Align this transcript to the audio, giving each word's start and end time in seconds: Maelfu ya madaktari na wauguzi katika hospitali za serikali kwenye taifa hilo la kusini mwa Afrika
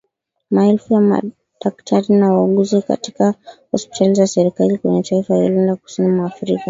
Maelfu 0.51 0.93
ya 0.93 0.99
madaktari 1.01 2.15
na 2.15 2.33
wauguzi 2.33 2.81
katika 2.81 3.35
hospitali 3.71 4.15
za 4.15 4.27
serikali 4.27 4.77
kwenye 4.77 5.01
taifa 5.03 5.35
hilo 5.35 5.65
la 5.65 5.75
kusini 5.75 6.07
mwa 6.07 6.25
Afrika 6.25 6.59